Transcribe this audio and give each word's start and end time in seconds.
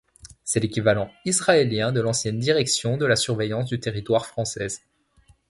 C’est 0.43 0.59
l’équivalent 0.61 1.11
israélien 1.25 1.91
de 1.91 2.01
l'ancienne 2.01 2.39
direction 2.39 2.97
de 2.97 3.05
la 3.05 3.15
surveillance 3.15 3.69
du 3.69 3.79
territoire 3.79 4.25
française. 4.25 4.81